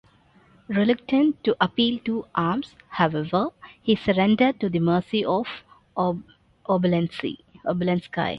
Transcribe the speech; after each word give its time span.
Reluctant 0.67 1.43
to 1.43 1.55
appeal 1.63 1.99
to 2.05 2.25
arms, 2.33 2.73
however, 2.89 3.49
he 3.79 3.95
surrendered 3.95 4.59
to 4.59 4.67
the 4.67 4.79
mercy 4.79 5.23
of 5.23 5.45
Obolensky. 6.67 7.37